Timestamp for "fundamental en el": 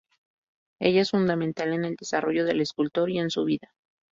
1.11-1.95